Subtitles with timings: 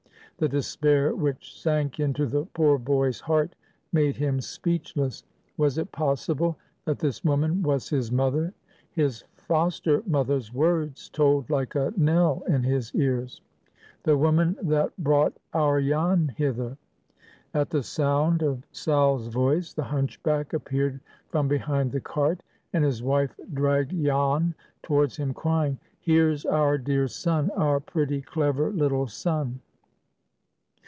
[0.37, 3.53] the despair which sank into the poor boy's heart
[3.93, 5.23] made him speechless.
[5.55, 8.51] Was it possible that this woman was his mother?
[8.89, 15.79] His foster mother's words tolled like a knell in his ears,—"The woman that brought our
[15.79, 16.75] Jan hither."
[17.53, 22.41] At the sound of Sal's voice the hunchback appeared from behind the cart,
[22.73, 27.51] and his wife dragged Jan towards him, crying, "Here's our dear son!
[27.51, 29.59] our pretty, clever little son."